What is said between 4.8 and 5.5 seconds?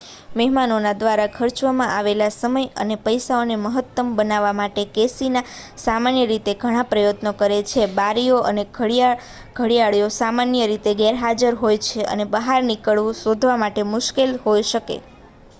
casino